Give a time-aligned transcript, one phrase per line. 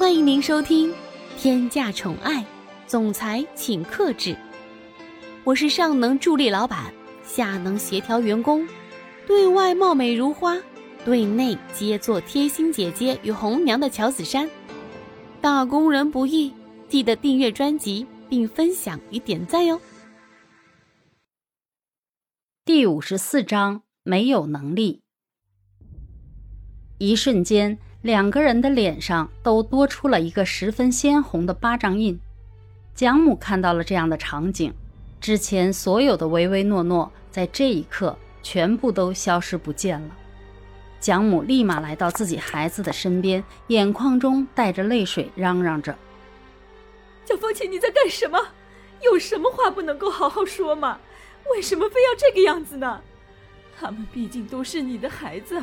[0.00, 0.90] 欢迎您收听
[1.36, 2.42] 《天价宠爱
[2.86, 4.30] 总裁请克制》，
[5.44, 6.90] 我是上能助力老板，
[7.22, 8.66] 下能协调员工，
[9.26, 10.56] 对外貌美如花，
[11.04, 14.48] 对内皆做贴心姐姐与红娘的乔子珊。
[15.38, 16.50] 打工人不易，
[16.88, 19.78] 记得订阅专辑并分享与点赞哟。
[22.64, 25.02] 第五十四章：没有能力。
[26.96, 32.18] 一瞬间，两个人的脸上都多出了一个十分鲜红的巴掌印。
[32.94, 34.72] 蒋母看到了这样的场景，
[35.20, 40.16] 之前所有的唯唯诺诺，在这一刻全部都消失不见了。
[40.98, 45.94] 蒋母立马来到自己孩子的身边，眼眶中带着泪水，嚷嚷着
[47.26, 48.38] ：“蒋风琴，你在干什么？
[49.02, 50.98] 有什么话不能够好好说吗？
[51.52, 53.02] 为什么非要这个样子呢？
[53.78, 55.58] 他们毕竟都是你的孩子，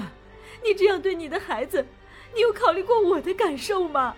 [0.63, 1.85] 你这样对你的孩子，
[2.36, 4.13] 你有考虑过我的感受吗？”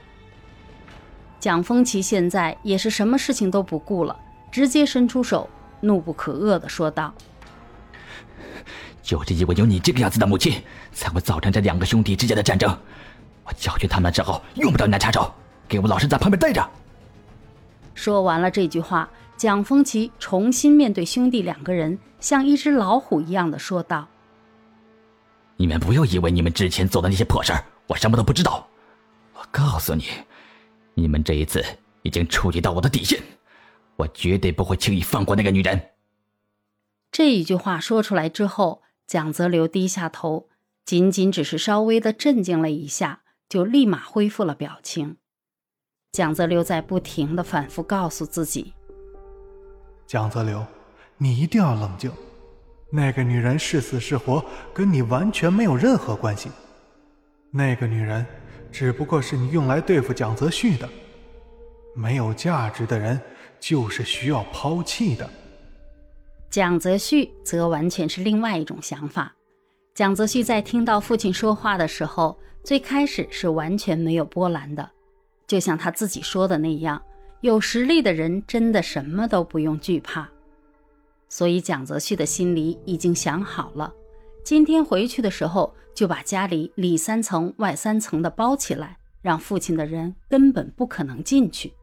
[1.39, 4.19] 蒋风奇现在也是什么事情都不顾了，
[4.51, 7.13] 直接伸出手，怒不可遏的说道。
[9.01, 10.61] 就是因为有你这个样子的母亲，
[10.91, 12.77] 才会造成这两个兄弟之间的战争。
[13.43, 15.33] 我教训他们之后，用不着你来插手，
[15.67, 16.69] 给我老实在旁边待着。
[17.95, 24.07] 说完了这句话，蒋风奇重新面对兄弟两个人，像一只老虎一样的说道
[25.57, 28.65] ：“你们不要以为你们之前做的那些破事儿，我什么都不知道。
[29.33, 30.05] 我告诉你，
[30.93, 31.61] 你们这一次
[32.03, 33.21] 已经触及到我的底线，
[33.97, 35.89] 我绝对不会轻易放过那个女人。”
[37.11, 38.83] 这一句话说出来之后。
[39.09, 40.49] 蒋泽流低下头，
[40.85, 45.17] 仅仅只是稍微的镇静了一下，就立马恢复了表情。
[46.11, 48.75] 蒋泽流在不停的反复告诉自己
[50.05, 50.63] ：“蒋泽流，
[51.17, 52.11] 你一定要冷静。
[52.91, 56.51] 那个女人是死是活，跟你完全没有任何关系。
[57.51, 58.25] 那个女人
[58.71, 60.87] 只不过是你用来对付蒋泽旭的。
[61.95, 63.19] 没有价值的人，
[63.59, 65.29] 就是需要抛弃的。”
[66.49, 69.35] 蒋泽旭则完全是另外一种想法。
[69.93, 74.89] 蒋泽旭在听到父亲说话的时候，最开始是完全没有波澜的，
[75.45, 77.01] 就像他自己说的那样，
[77.41, 80.29] 有实力的人真的什么都不用惧怕。
[81.27, 83.93] 所以蒋泽旭的心里已经想好了，
[84.43, 91.73] 今天回去的时候就把家里里三层外三层的包起来，让父亲的人根本不可能进去。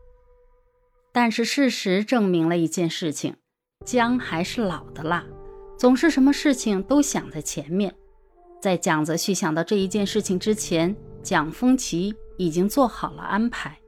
[1.13, 3.37] 但是事实证明了一件事情。
[3.85, 5.25] 姜还是老的辣，
[5.79, 7.95] 总是什么事情都想在前面。
[8.61, 13.79] 在蒋泽旭想到这一件事情之前，蒋风奇已经做好了安排。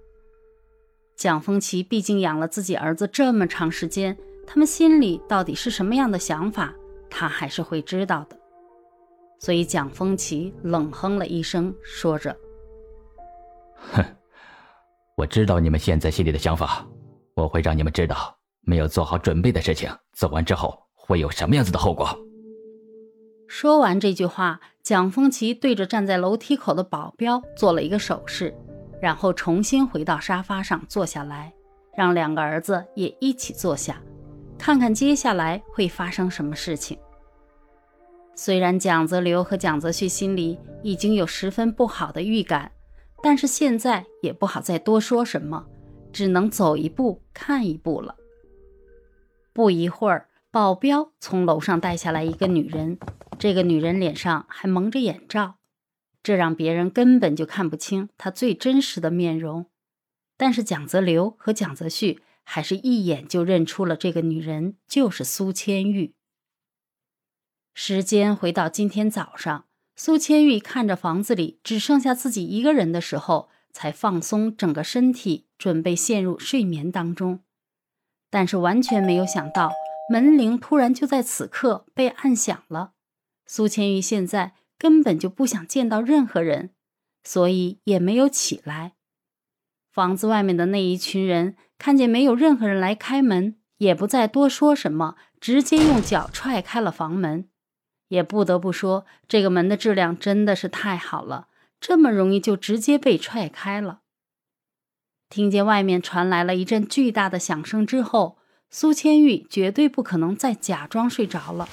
[1.17, 6.73] 蒋风奇毕竟养了自己儿子这么长时间，他们心里到底是什么样的想法，
[7.11, 8.38] 他还是会知道的。
[9.39, 12.37] 所以蒋风奇冷哼了一声，说着
[13.93, 14.05] ：“哼，
[15.17, 16.87] 我知道你们现在心里的想法，
[17.35, 22.07] 我会让你们知道。”没有做好准备的事情，做完之后会有什么样子的后果？
[23.47, 28.55] 说完这句话，蒋风奇对着站在楼梯口的保镖做了一个手势，
[29.01, 31.51] 然后重新回到沙发上坐下来，
[31.97, 34.03] 让两个儿子也一起坐下，
[34.59, 36.99] 看看接下来会发生什么事情。
[38.41, 42.71] 虽然蒋泽流和蒋泽旭心里已经有十分不好的预感，
[43.21, 45.67] 但是现在也不好再多说什么，
[46.13, 48.15] 只能走一步看一步了。
[49.53, 53.01] 不一会儿，保镖从楼上带下来一个女人，
[53.41, 55.57] 这个女人脸上还蒙着眼罩，
[56.23, 59.67] 这让别人根本就看不清她最真实的面容。
[60.37, 66.15] 但是蒋泽流和蒋泽旭还是一眼就认出了这个女人就是苏千玉。
[67.81, 77.39] 时间回到今天早上，苏千玉看着房子里只剩下自己一个人的时候，才放松整个身体，准备陷入睡眠当中。
[78.31, 79.71] 但是完全没有想到，
[80.11, 82.95] 门铃突然就在此刻被按响了。
[83.47, 86.71] 苏千玉现在根本就不想见到任何人，
[87.23, 88.95] 所以也没有起来。
[89.93, 97.49] 房子外面的那一群人看见没有任何人来开门，也不再多说什么，直接用脚踹开了房门。
[98.09, 101.49] 也不得不说，这个门的质量真的是太好了，
[101.81, 104.01] 这么容易就直接被踹开了。
[105.31, 108.39] 听见外面传来了一阵巨大的响声之后，
[108.71, 111.69] 苏千玉绝对不可能再假装睡着了，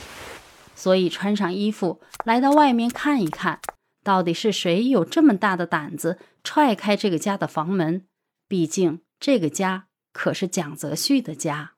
[0.76, 3.62] 所以穿上衣服来到外面看一看，
[4.04, 8.06] 到底是谁有这么大的胆子踹开这个家的房门？
[8.48, 11.75] 毕竟这个家可是蒋泽旭的家。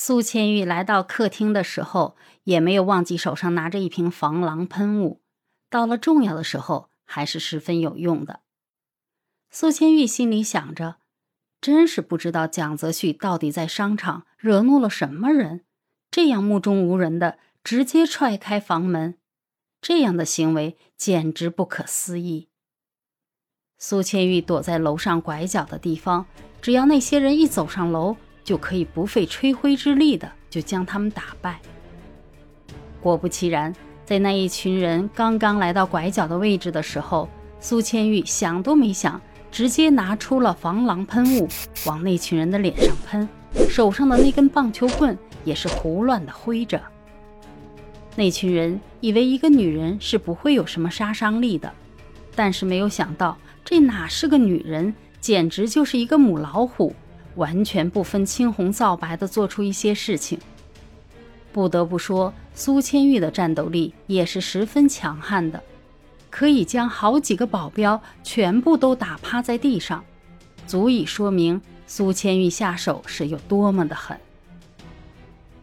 [0.00, 2.14] 苏千玉来到客厅的时候，
[2.44, 5.20] 也没有忘记手上拿着一瓶防狼喷雾，
[5.68, 8.38] 到了重要的时候还是十分有用的。
[9.50, 10.98] 苏千玉心里想着，
[11.60, 15.64] 真是不知道蒋泽旭到底在商场惹怒了什么人，
[16.12, 19.18] 这样目中无人的直接踹开房门，
[19.80, 22.50] 这样的行为简直不可思议。
[23.76, 26.26] 苏千玉躲在楼上拐角的地方，
[26.62, 28.16] 只要那些人一走上楼，
[28.48, 31.60] 就可以不费吹灰之力的就将他们打败。
[32.98, 33.74] 果不其然，
[34.06, 37.28] 在那一群人刚刚来到拐角的位置的时候，
[37.60, 39.20] 苏千玉想都没想，
[39.52, 41.46] 直接拿出了防狼喷雾，
[41.84, 43.28] 往那群人的脸上喷，
[43.68, 46.80] 手上的那根棒球棍也是胡乱的挥着。
[48.16, 51.70] 那群人以为一个女人是不会有什么杀伤力的，
[52.34, 53.36] 但是没有想到。
[53.62, 56.94] 这哪是个女人，简直就是一个母老虎，
[57.38, 60.38] 完全不分青红皂白的做出一些事情。
[61.52, 65.62] 不得不说，苏千玉的战斗力也是十分强悍的，
[66.28, 70.04] 可以将好几个保镖全部都打趴在地上，
[70.66, 74.18] 足以说明苏千玉下手是有多么的狠。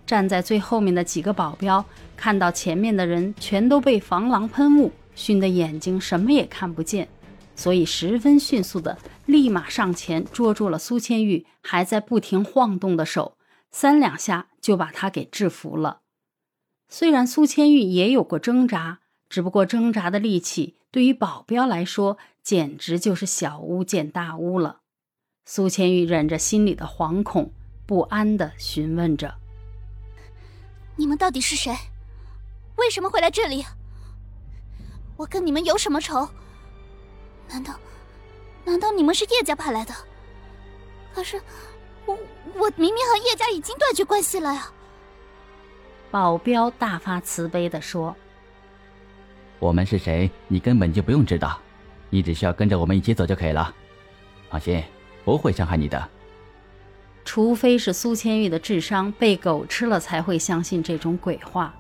[0.06, 1.84] 站在最后面的几个保镖
[2.16, 7.08] 看到前面的人全都被防狼喷雾熏得眼睛什么也看不见。
[7.56, 13.38] 所以，十分迅速的，立马上前捉住了苏千玉还在不停晃动的手，
[13.72, 16.02] 三两下就把他给制服了。
[16.90, 19.00] 虽然苏千玉也有过挣扎，
[19.30, 24.82] 只不过挣扎的力气对于保镖来说，简直就是小巫见大巫了。
[25.46, 27.52] 苏千玉忍着心里的惶恐
[27.86, 29.36] 不安的询问着
[30.98, 31.74] ：“你们到底是谁？
[32.78, 33.66] 为什么会来这里？
[35.18, 36.28] 我跟你们有什么仇？”
[37.50, 37.74] 难道，
[38.64, 39.94] 难道你们是叶家派来的？
[41.14, 41.42] 可是，
[42.06, 42.18] 我
[42.56, 44.70] 我明明和叶家已经断绝关系了呀！
[46.12, 48.16] 保镖大发慈悲的说
[49.60, 51.58] ：“我们是谁，你根本就不用知道，
[52.10, 53.74] 你只需要跟着我们一起走就可以了。
[54.50, 54.84] 放心，
[55.24, 56.10] 不会伤害你的。
[57.24, 61.74] 除非是苏千玉的智商被狗吃了，才会相信这种鬼话。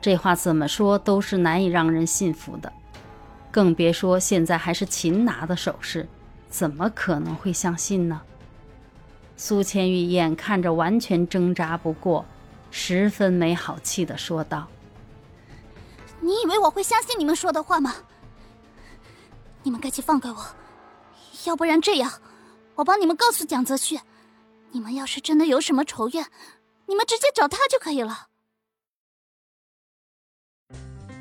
[0.00, 2.72] 这话怎么说都是难以让人信服的。”
[3.56, 6.06] 更别说现在还是擒拿的手势，
[6.50, 8.20] 怎么可能会相信呢？
[9.38, 12.26] 苏千玉眼看着完全挣扎不过，
[12.70, 14.68] 十分没好气的说道
[16.20, 17.94] ：“你以为我会相信你们说的话吗？
[19.62, 20.36] 你们赶紧放开我，
[21.46, 22.12] 要不然这样，
[22.74, 23.98] 我帮你们告诉蒋泽旭，
[24.72, 26.26] 你们要是真的有什么仇怨，
[26.84, 28.26] 你们直接找他就可以了。”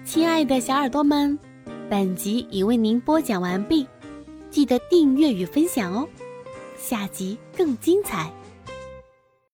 [0.04, 1.40] 亲爱的小耳朵们。
[1.88, 3.86] 本集已为您播讲完毕，
[4.50, 6.08] 记得订阅与分享哦，
[6.80, 8.34] 下集更精彩。